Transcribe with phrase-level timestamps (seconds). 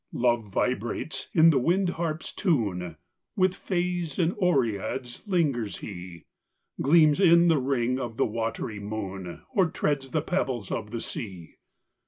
[0.13, 2.95] Love vibrates in the wind harp s tune
[3.35, 6.25] With fays and oreads lingers he
[6.81, 11.57] Gleams in th ring of the watery moon, Or treads the pebbles of the sea.